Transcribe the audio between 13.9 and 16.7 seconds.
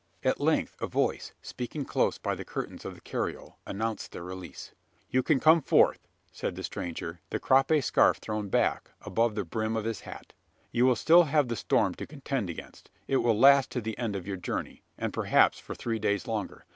end of your journey; and, perhaps, for three days longer.